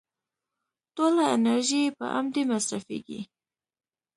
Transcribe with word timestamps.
ټوله 0.95 1.23
انرژي 1.35 1.81
يې 1.85 1.91
په 1.97 2.05
امدې 2.17 2.41
مصرفېږي. 2.51 3.21